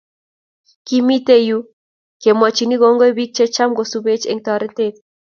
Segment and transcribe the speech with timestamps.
[0.87, 1.69] kimite yue
[2.21, 4.85] kemwochin kongoi biik checham kosubech eng' torete